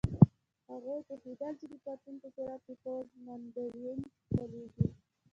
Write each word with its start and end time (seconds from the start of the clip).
هغوی 0.69 0.99
پوهېدل 1.07 1.53
چې 1.59 1.65
د 1.71 1.73
پاڅون 1.83 2.15
په 2.21 2.27
صورت 2.35 2.61
کې 2.65 2.73
پوځ 2.83 3.05
منډلینډ 3.25 4.03
ته 4.33 4.43
لېږي. 4.51 4.87